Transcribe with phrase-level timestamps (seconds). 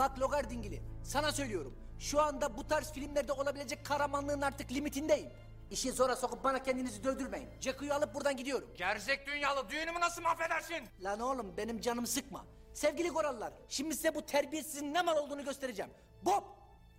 [0.00, 1.74] Bak Logar Dingili, sana söylüyorum.
[1.98, 5.30] Şu anda bu tarz filmlerde olabilecek kahramanlığın artık limitindeyim.
[5.70, 7.48] İşi zora sokup bana kendinizi dövdürmeyin.
[7.60, 8.68] Jacko'yu alıp buradan gidiyorum.
[8.76, 10.88] Gerzek dünyalı düğünümü nasıl mahvedersin?
[11.00, 12.44] Lan oğlum benim canımı sıkma.
[12.74, 15.90] Sevgili korallar, şimdi size bu terbiyesizin ne mal olduğunu göstereceğim.
[16.22, 16.44] Bob,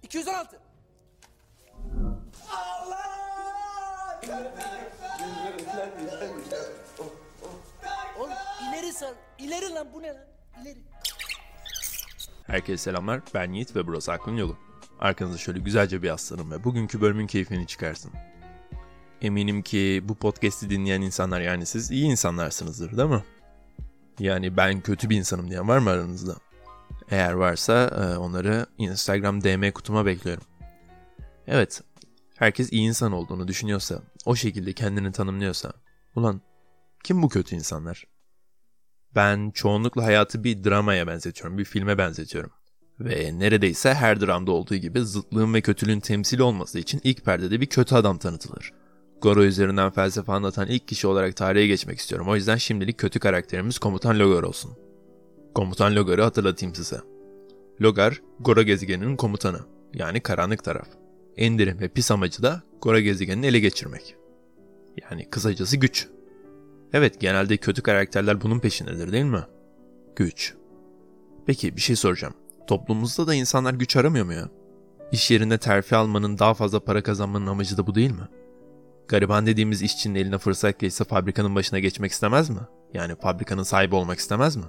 [0.04, 0.62] 216.
[8.20, 8.32] Oğlum
[8.70, 10.26] ileri sar, ileri lan bu ne lan?
[10.62, 10.80] İleri.
[12.52, 14.58] Herkese selamlar, ben Yiğit ve burası Aklın Yolu.
[15.00, 18.12] Arkanıza şöyle güzelce bir yaslanın ve bugünkü bölümün keyfini çıkarsın.
[19.22, 23.24] Eminim ki bu podcast'i dinleyen insanlar yani siz iyi insanlarsınızdır değil mi?
[24.20, 26.36] Yani ben kötü bir insanım diyen var mı aranızda?
[27.10, 30.44] Eğer varsa e, onları Instagram DM kutuma bekliyorum.
[31.48, 31.82] Evet,
[32.36, 35.74] herkes iyi insan olduğunu düşünüyorsa, o şekilde kendini tanımlıyorsa,
[36.16, 36.42] ulan
[37.04, 38.11] kim bu kötü insanlar?
[39.16, 42.52] Ben çoğunlukla hayatı bir dramaya benzetiyorum, bir filme benzetiyorum.
[43.00, 47.66] Ve neredeyse her dramda olduğu gibi zıtlığın ve kötülüğün temsili olması için ilk perdede bir
[47.66, 48.72] kötü adam tanıtılır.
[49.22, 52.28] Goro üzerinden felsefe anlatan ilk kişi olarak tarihe geçmek istiyorum.
[52.30, 54.72] O yüzden şimdilik kötü karakterimiz Komutan Logar olsun.
[55.56, 57.02] Komutan Logar'ı hatırlatayım size.
[57.82, 59.60] Logar, Goro gezegeninin komutanı.
[59.94, 60.88] Yani karanlık taraf.
[61.38, 64.16] Ender'in ve pis amacı da Goro gezegenini ele geçirmek.
[65.02, 66.08] Yani kısacası güç.
[66.94, 69.44] Evet genelde kötü karakterler bunun peşindedir değil mi?
[70.16, 70.54] Güç.
[71.46, 72.34] Peki bir şey soracağım.
[72.68, 74.50] Toplumumuzda da insanlar güç aramıyor mu ya?
[75.12, 78.28] İş yerinde terfi almanın daha fazla para kazanmanın amacı da bu değil mi?
[79.08, 82.60] Gariban dediğimiz işçinin eline fırsat geçse fabrikanın başına geçmek istemez mi?
[82.94, 84.66] Yani fabrikanın sahibi olmak istemez mi?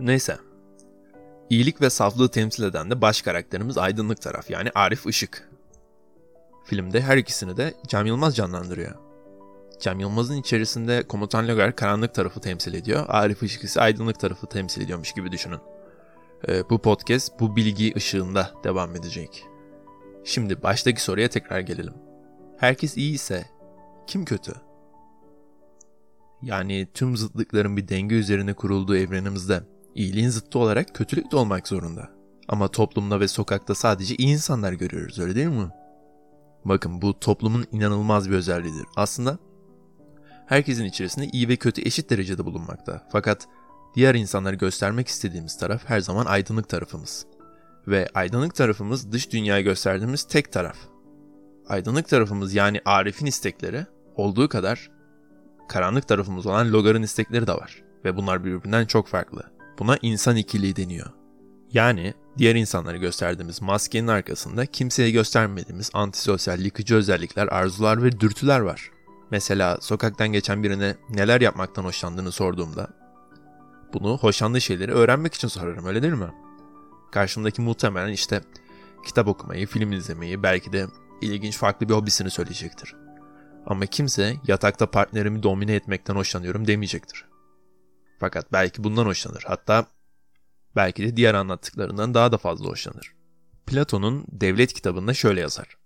[0.00, 0.38] Neyse.
[1.50, 5.48] İyilik ve saflığı temsil eden de baş karakterimiz aydınlık taraf yani Arif Işık.
[6.64, 9.11] Filmde her ikisini de Cem Yılmaz canlandırıyor.
[9.82, 13.04] Cem Yılmaz'ın içerisinde Komutan Logar karanlık tarafı temsil ediyor.
[13.08, 15.58] Arif Işık ise aydınlık tarafı temsil ediyormuş gibi düşünün.
[16.48, 19.44] Ee, bu podcast bu bilgi ışığında devam edecek.
[20.24, 21.94] Şimdi baştaki soruya tekrar gelelim.
[22.58, 23.44] Herkes iyi ise
[24.06, 24.52] kim kötü?
[26.42, 29.62] Yani tüm zıtlıkların bir denge üzerine kurulduğu evrenimizde
[29.94, 32.10] iyiliğin zıttı olarak kötülük de olmak zorunda.
[32.48, 35.70] Ama toplumda ve sokakta sadece iyi insanlar görüyoruz öyle değil mi?
[36.64, 38.86] Bakın bu toplumun inanılmaz bir özelliğidir.
[38.96, 39.38] Aslında
[40.46, 43.08] herkesin içerisinde iyi ve kötü eşit derecede bulunmakta.
[43.12, 43.48] Fakat
[43.94, 47.26] diğer insanları göstermek istediğimiz taraf her zaman aydınlık tarafımız.
[47.88, 50.76] Ve aydınlık tarafımız dış dünyaya gösterdiğimiz tek taraf.
[51.68, 53.86] Aydınlık tarafımız yani Arif'in istekleri
[54.16, 54.90] olduğu kadar
[55.68, 57.82] karanlık tarafımız olan Logar'ın istekleri de var.
[58.04, 59.42] Ve bunlar birbirinden çok farklı.
[59.78, 61.10] Buna insan ikiliği deniyor.
[61.72, 68.90] Yani diğer insanlara gösterdiğimiz maskenin arkasında kimseye göstermediğimiz antisosyal yıkıcı özellikler, arzular ve dürtüler var.
[69.32, 72.88] Mesela sokaktan geçen birine neler yapmaktan hoşlandığını sorduğumda
[73.92, 76.30] bunu hoşlandığı şeyleri öğrenmek için sorarım öyle değil mi?
[77.12, 78.40] Karşımdaki muhtemelen işte
[79.06, 80.86] kitap okumayı, film izlemeyi, belki de
[81.20, 82.96] ilginç farklı bir hobisini söyleyecektir.
[83.66, 87.24] Ama kimse yatakta partnerimi domine etmekten hoşlanıyorum demeyecektir.
[88.20, 89.44] Fakat belki bundan hoşlanır.
[89.46, 89.86] Hatta
[90.76, 93.14] belki de diğer anlattıklarından daha da fazla hoşlanır.
[93.66, 95.76] Platon'un Devlet kitabında şöyle yazar.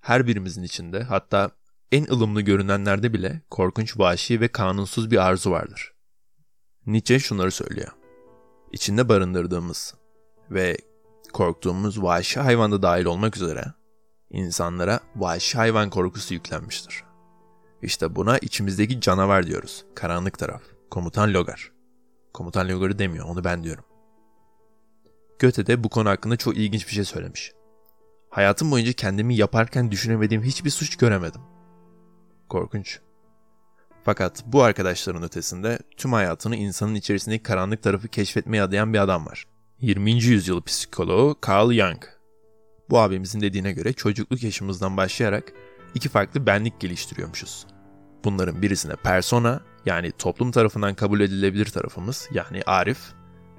[0.00, 1.50] Her birimizin içinde hatta
[1.94, 5.94] en ılımlı görünenlerde bile korkunç, vahşi ve kanunsuz bir arzu vardır.
[6.86, 7.92] Nietzsche şunları söylüyor.
[8.72, 9.94] İçinde barındırdığımız
[10.50, 10.76] ve
[11.32, 13.64] korktuğumuz vahşi hayvan da dahil olmak üzere
[14.30, 17.04] insanlara vahşi hayvan korkusu yüklenmiştir.
[17.82, 19.84] İşte buna içimizdeki canavar diyoruz.
[19.94, 20.62] Karanlık taraf.
[20.90, 21.72] Komutan Logar.
[22.32, 23.84] Komutan Logar'ı demiyor, onu ben diyorum.
[25.38, 27.52] Göte de bu konu hakkında çok ilginç bir şey söylemiş.
[28.30, 31.53] Hayatım boyunca kendimi yaparken düşünemediğim hiçbir suç göremedim.
[32.54, 32.98] Korkunç.
[34.04, 39.46] Fakat bu arkadaşların ötesinde tüm hayatını insanın içerisindeki karanlık tarafı keşfetmeye adayan bir adam var.
[39.80, 40.12] 20.
[40.12, 42.04] yüzyıl psikoloğu Carl Jung.
[42.90, 45.52] Bu abimizin dediğine göre çocukluk yaşımızdan başlayarak
[45.94, 47.66] iki farklı benlik geliştiriyormuşuz.
[48.24, 52.98] Bunların birisine persona yani toplum tarafından kabul edilebilir tarafımız yani Arif,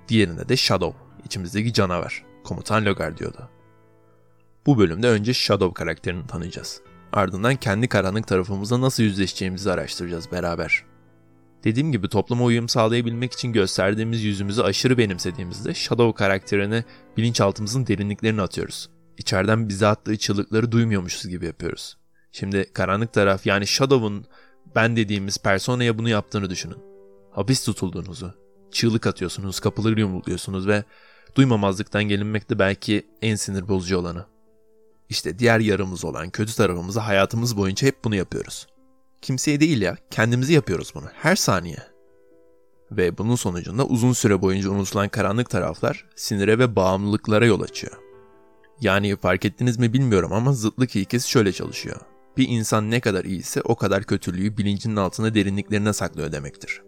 [0.08, 3.50] diğerine de Shadow, içimizdeki canavar, komutan Logar diyordu.
[4.66, 6.82] Bu bölümde önce Shadow karakterini tanıyacağız.
[7.14, 10.84] Ardından kendi karanlık tarafımızla nasıl yüzleşeceğimizi araştıracağız beraber.
[11.64, 16.84] Dediğim gibi topluma uyum sağlayabilmek için gösterdiğimiz yüzümüzü aşırı benimsediğimizde Shadow karakterini
[17.18, 18.90] bilinçaltımızın derinliklerine atıyoruz.
[19.18, 21.98] İçeriden bize attığı çığlıkları duymuyormuşuz gibi yapıyoruz.
[22.32, 24.26] Şimdi karanlık taraf yani Shadow'un
[24.76, 26.78] ben dediğimiz personaya bunu yaptığını düşünün.
[27.32, 28.34] Hapis tutulduğunuzu,
[28.72, 30.84] çığlık atıyorsunuz, kapıları yumrukluyorsunuz ve
[31.36, 34.26] duymamazlıktan gelinmek de belki en sinir bozucu olanı.
[35.10, 38.68] İşte diğer yarımız olan kötü tarafımızı hayatımız boyunca hep bunu yapıyoruz.
[39.22, 41.78] Kimseye değil ya, kendimizi yapıyoruz bunu her saniye.
[42.92, 47.94] Ve bunun sonucunda uzun süre boyunca unutulan karanlık taraflar sinire ve bağımlılıklara yol açıyor.
[48.82, 52.02] Yani fark ettiniz mi bilmiyorum ama zıtlık ilkesi şöyle çalışıyor.
[52.38, 56.82] Bir insan ne kadar iyiyse o kadar kötülüğü bilincinin altına derinliklerine saklıyor demektir.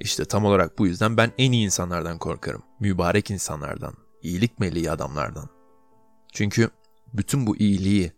[0.00, 2.62] İşte tam olarak bu yüzden ben en iyi insanlardan korkarım.
[2.80, 5.48] Mübarek insanlardan, iyilik meleği adamlardan.
[6.32, 6.70] Çünkü
[7.14, 8.12] bütün bu iyiliği,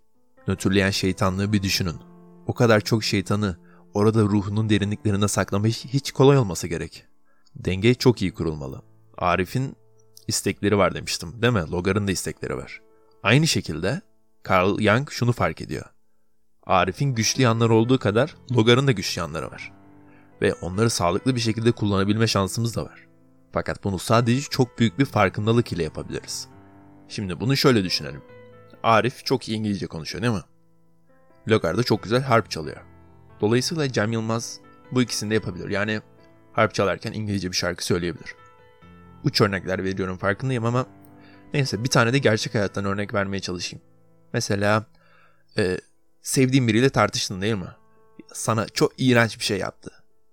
[0.49, 1.97] nötrleyen şeytanlığı bir düşünün.
[2.47, 3.59] O kadar çok şeytanı
[3.95, 7.05] orada ruhunun derinliklerine saklamak hiç kolay olmasa gerek.
[7.57, 8.83] Denge çok iyi kurulmalı.
[9.19, 9.77] Arif'in
[10.29, 11.71] istekleri var demiştim değil mi?
[11.71, 12.81] Logar'ın da istekleri var.
[13.23, 14.01] Aynı şekilde
[14.51, 15.85] Carl Jung şunu fark ediyor.
[16.63, 19.73] Arif'in güçlü yanları olduğu kadar Logar'ın da güçlü yanları var.
[20.43, 23.07] Ve onları sağlıklı bir şekilde kullanabilme şansımız da var.
[23.53, 26.49] Fakat bunu sadece çok büyük bir farkındalık ile yapabiliriz.
[27.09, 28.23] Şimdi bunu şöyle düşünelim.
[28.83, 30.43] Arif çok iyi İngilizce konuşuyor değil mi?
[31.49, 32.81] Logar da çok güzel harp çalıyor.
[33.41, 34.61] Dolayısıyla Cem Yılmaz
[34.93, 35.69] bu ikisini de yapabilir.
[35.69, 36.01] Yani
[36.53, 38.35] harp çalarken İngilizce bir şarkı söyleyebilir.
[39.25, 40.87] Uç örnekler veriyorum farkındayım ama
[41.55, 43.85] neyse bir tane de gerçek hayattan örnek vermeye çalışayım.
[44.33, 44.87] Mesela
[45.59, 45.79] e,
[46.23, 47.73] sevdiğin biriyle tartıştın değil mi?
[48.33, 49.91] Sana çok iğrenç bir şey yaptı.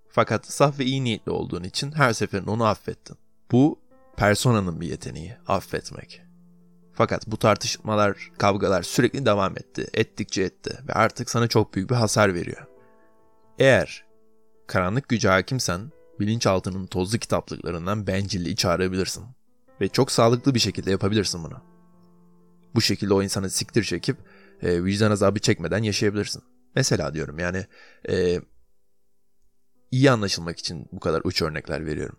[0.09, 3.17] Fakat saf ve iyi niyetli olduğun için her seferinde onu affettin.
[3.51, 3.79] Bu
[4.17, 6.21] personanın bir yeteneği, affetmek.
[6.95, 11.95] Fakat bu tartışmalar, kavgalar sürekli devam etti, ettikçe etti ve artık sana çok büyük bir
[11.95, 12.67] hasar veriyor.
[13.59, 14.05] Eğer
[14.67, 19.25] karanlık gücü hakimsen, bilinçaltının tozlu kitaplıklarından bencilliği çağırabilirsin.
[19.81, 21.61] Ve çok sağlıklı bir şekilde yapabilirsin bunu.
[22.75, 24.17] Bu şekilde o insanı siktir çekip
[24.61, 26.43] e, vicdan azabı çekmeden yaşayabilirsin.
[26.75, 27.65] Mesela diyorum yani
[28.09, 28.41] e,
[29.91, 32.17] iyi anlaşılmak için bu kadar uç örnekler veriyorum.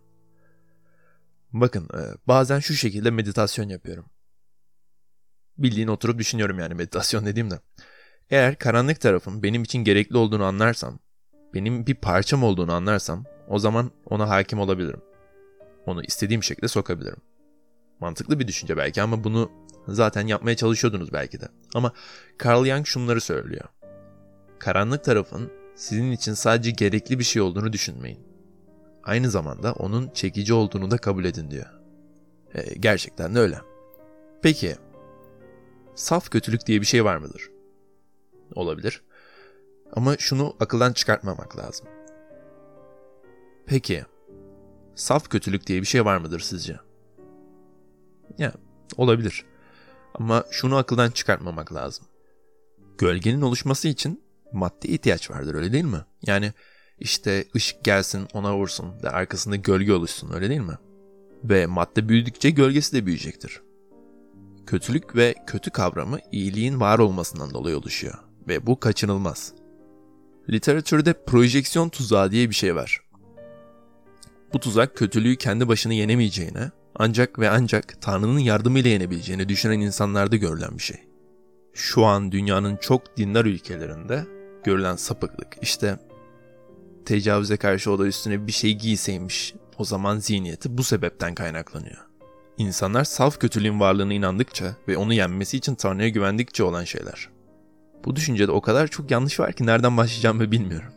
[1.53, 4.07] Bakın e, bazen şu şekilde meditasyon yapıyorum.
[5.59, 7.61] Bildiğin oturup düşünüyorum yani meditasyon dediğimde.
[8.31, 10.99] Eğer karanlık tarafın benim için gerekli olduğunu anlarsam,
[11.55, 15.01] benim bir parçam olduğunu anlarsam o zaman ona hakim olabilirim.
[15.87, 17.21] Onu istediğim şekilde sokabilirim.
[18.01, 19.51] Mantıklı bir düşünce belki ama bunu
[19.89, 21.49] zaten yapmaya çalışıyordunuz belki de.
[21.75, 21.93] Ama
[22.45, 23.65] Carl Jung şunları söylüyor.
[24.59, 28.27] Karanlık tarafın sizin için sadece gerekli bir şey olduğunu düşünmeyin.
[29.05, 31.67] Aynı zamanda onun çekici olduğunu da kabul edin diyor.
[32.55, 33.59] E, gerçekten de öyle.
[34.43, 34.77] Peki,
[35.97, 37.51] saf kötülük diye bir şey var mıdır?
[38.55, 39.03] Olabilir.
[39.93, 41.87] Ama şunu akıldan çıkartmamak lazım.
[43.67, 44.05] Peki,
[44.95, 46.77] saf kötülük diye bir şey var mıdır sizce?
[48.39, 48.53] Ya,
[48.97, 49.45] olabilir.
[50.15, 52.07] Ama şunu akıldan çıkartmamak lazım.
[52.99, 54.23] Gölgenin oluşması için
[54.53, 56.05] maddi ihtiyaç vardır öyle değil mi?
[56.23, 56.53] Yani
[56.99, 60.79] işte ışık gelsin ona vursun ve arkasında gölge oluşsun öyle değil mi?
[61.45, 63.66] Ve madde büyüdükçe gölgesi de büyüyecektir.
[64.67, 68.15] Kötülük ve kötü kavramı iyiliğin var olmasından dolayı oluşuyor
[68.49, 69.53] ve bu kaçınılmaz.
[70.51, 73.01] Literatürde projeksiyon tuzağı diye bir şey var.
[74.53, 80.79] Bu tuzak kötülüğü kendi başına yenemeyeceğine ancak ve ancak Tanrı'nın yardımıyla yenebileceğini düşünen insanlarda görülen
[80.79, 81.09] bir şey.
[81.75, 84.27] Şu an dünyanın çok dindar ülkelerinde
[84.65, 85.99] görülen sapıklık işte
[87.05, 92.16] tecavüze karşı o da üstüne bir şey giyseymiş o zaman zihniyeti bu sebepten kaynaklanıyor.
[92.59, 97.29] İnsanlar saf kötülüğün varlığına inandıkça ve onu yenmesi için Tanrı'ya güvendikçe olan şeyler.
[98.05, 100.93] Bu düşüncede o kadar çok yanlış var ki nereden başlayacağımı bilmiyorum.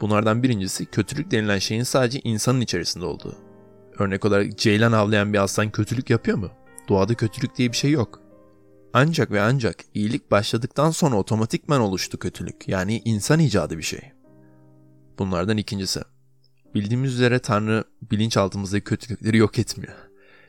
[0.00, 3.36] Bunlardan birincisi kötülük denilen şeyin sadece insanın içerisinde olduğu.
[3.98, 6.50] Örnek olarak ceylan avlayan bir aslan kötülük yapıyor mu?
[6.88, 8.20] Doğada kötülük diye bir şey yok.
[8.92, 12.68] Ancak ve ancak iyilik başladıktan sonra otomatikman oluştu kötülük.
[12.68, 14.00] Yani insan icadı bir şey.
[15.18, 16.00] Bunlardan ikincisi.
[16.74, 19.94] Bildiğimiz üzere Tanrı bilinçaltımızdaki kötülükleri yok etmiyor.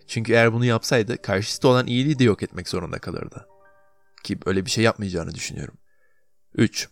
[0.07, 3.47] Çünkü eğer bunu yapsaydı karşısında olan iyiliği de yok etmek zorunda kalırdı.
[4.23, 5.77] Ki öyle bir şey yapmayacağını düşünüyorum.
[6.55, 6.89] 3.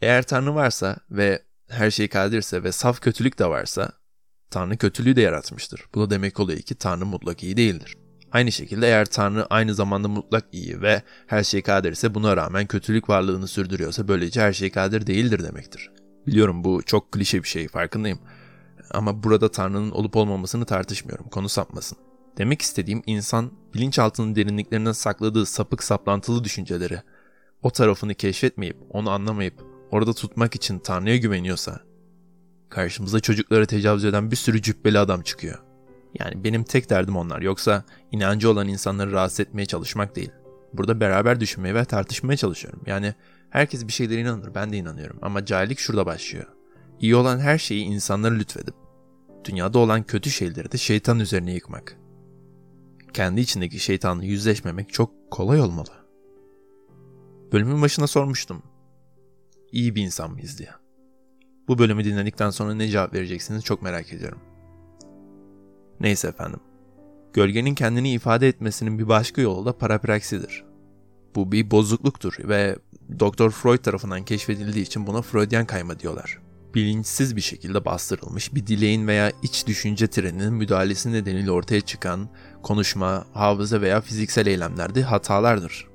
[0.00, 3.92] Eğer Tanrı varsa ve her şey kadirse ve saf kötülük de varsa
[4.50, 5.84] Tanrı kötülüğü de yaratmıştır.
[5.94, 7.96] Bu da demek oluyor ki Tanrı mutlak iyi değildir.
[8.32, 12.66] Aynı şekilde eğer Tanrı aynı zamanda mutlak iyi ve her şey kadir ise buna rağmen
[12.66, 15.90] kötülük varlığını sürdürüyorsa böylece her şey kadir değildir demektir.
[16.26, 18.20] Biliyorum bu çok klişe bir şey farkındayım.
[18.90, 21.28] Ama burada Tanrı'nın olup olmamasını tartışmıyorum.
[21.28, 21.98] Konu sapmasın.
[22.40, 27.02] Demek istediğim insan bilinçaltının derinliklerine sakladığı sapık saplantılı düşünceleri,
[27.62, 29.54] o tarafını keşfetmeyip, onu anlamayıp,
[29.90, 31.80] orada tutmak için Tanrı'ya güveniyorsa,
[32.68, 35.58] karşımıza çocuklara tecavüz eden bir sürü cübbeli adam çıkıyor.
[36.18, 37.40] Yani benim tek derdim onlar.
[37.40, 40.30] Yoksa inancı olan insanları rahatsız etmeye çalışmak değil.
[40.72, 42.80] Burada beraber düşünmeye ve tartışmaya çalışıyorum.
[42.86, 43.14] Yani
[43.50, 44.54] herkes bir şeylere inanır.
[44.54, 45.18] Ben de inanıyorum.
[45.22, 46.46] Ama cahillik şurada başlıyor.
[47.00, 48.74] İyi olan her şeyi insanlara lütfedip,
[49.44, 52.00] dünyada olan kötü şeyleri de şeytan üzerine yıkmak.
[53.12, 55.90] Kendi içindeki şeytanla yüzleşmemek çok kolay olmalı.
[57.52, 58.62] Bölümün başına sormuştum.
[59.72, 60.70] İyi bir insan mıyız diye.
[61.68, 64.38] Bu bölümü dinledikten sonra ne cevap vereceksiniz çok merak ediyorum.
[66.00, 66.60] Neyse efendim.
[67.32, 70.64] Gölgenin kendini ifade etmesinin bir başka yolu da parapraksidir.
[71.34, 72.76] Bu bir bozukluktur ve
[73.18, 73.50] Dr.
[73.50, 76.49] Freud tarafından keşfedildiği için buna Freudian kayma diyorlar.
[76.74, 82.28] Bilinçsiz bir şekilde bastırılmış bir dileğin veya iç düşünce treninin müdahalesi nedeniyle ortaya çıkan
[82.62, 85.86] konuşma, hafıza veya fiziksel eylemlerde hatalardır.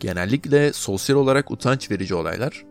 [0.00, 2.64] Genellikle sosyal olarak utanç verici olaylar,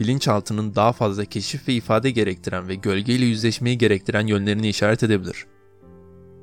[0.00, 5.46] bilinçaltının daha fazla keşif ve ifade gerektiren ve gölgeyle yüzleşmeyi gerektiren yönlerini işaret edebilir.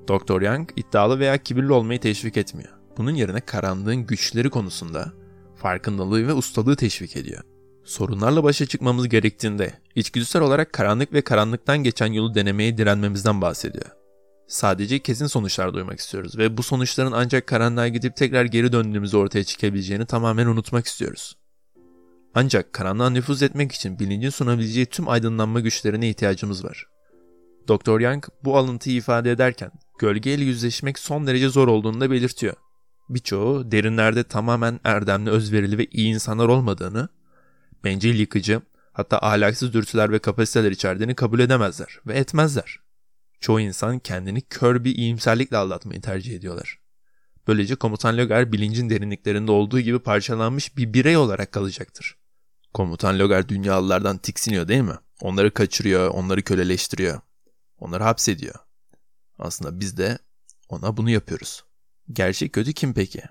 [0.08, 0.42] Dr.
[0.42, 2.74] Young iddialı veya kibirli olmayı teşvik etmiyor.
[2.98, 5.14] Bunun yerine karanlığın güçleri konusunda
[5.56, 7.44] farkındalığı ve ustalığı teşvik ediyor.
[7.90, 13.86] Sorunlarla başa çıkmamız gerektiğinde içgüdüsel olarak karanlık ve karanlıktan geçen yolu denemeye direnmemizden bahsediyor.
[14.48, 19.44] Sadece kesin sonuçlar duymak istiyoruz ve bu sonuçların ancak karanlığa gidip tekrar geri döndüğümüzde ortaya
[19.44, 21.38] çıkabileceğini tamamen unutmak istiyoruz.
[22.36, 26.86] Ancak karanlığa nüfuz etmek için bilincin sunabileceği tüm aydınlanma güçlerine ihtiyacımız var.
[27.68, 28.00] Dr.
[28.00, 32.54] Young bu alıntıyı ifade ederken gölgeyle yüzleşmek son derece zor olduğunu da belirtiyor.
[33.10, 37.10] Birçoğu derinlerde tamamen erdemli, özverili ve iyi insanlar olmadığını,
[37.84, 38.62] bencil yıkıcı,
[38.94, 42.80] hatta ahlaksız dürtüler ve kapasiteler içerdiğini kabul edemezler ve etmezler.
[43.40, 46.80] Çoğu insan kendini kör bir iyimserlikle aldatmayı tercih ediyorlar.
[47.48, 52.18] Böylece komutan Logar bilincin derinliklerinde olduğu gibi parçalanmış bir birey olarak kalacaktır.
[52.74, 54.96] Komutan Logar dünyalılardan tiksiniyor değil mi?
[55.22, 57.22] Onları kaçırıyor, onları köleleştiriyor.
[57.78, 58.56] Onları hapsediyor.
[59.40, 60.20] Aslında biz de
[60.70, 61.64] ona bunu yapıyoruz.
[62.12, 63.24] Gerçek kötü kim peki?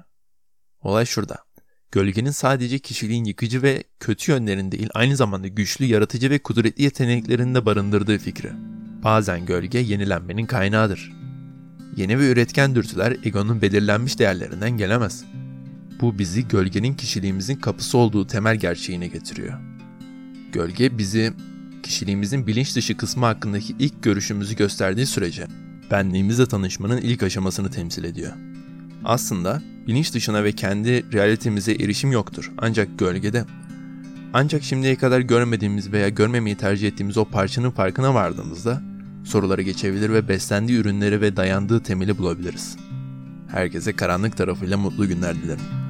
[0.81, 1.48] Olay şurada.
[1.93, 7.67] Gölgenin sadece kişiliğin yıkıcı ve kötü yönlerinde değil aynı zamanda güçlü, yaratıcı ve kudretli yeteneklerinde
[7.67, 8.51] barındırdığı fikri.
[9.05, 11.13] Bazen gölge yenilenmenin kaynağıdır.
[11.97, 15.25] Yeni ve üretken dürtüler egonun belirlenmiş değerlerinden gelemez.
[16.01, 19.59] Bu bizi gölgenin kişiliğimizin kapısı olduğu temel gerçeğine getiriyor.
[20.53, 21.33] Gölge bizi
[21.83, 25.47] kişiliğimizin bilinç dışı kısmı hakkındaki ilk görüşümüzü gösterdiği sürece
[25.91, 28.33] benliğimizle tanışmanın ilk aşamasını temsil ediyor.
[29.05, 33.45] Aslında bilinç dışına ve kendi realitemize erişim yoktur ancak gölgede.
[34.33, 38.83] Ancak şimdiye kadar görmediğimiz veya görmemeyi tercih ettiğimiz o parçanın farkına vardığımızda
[39.25, 42.77] soruları geçebilir ve beslendiği ürünleri ve dayandığı temeli bulabiliriz.
[43.51, 45.88] Herkese karanlık tarafıyla mutlu günler dilerim.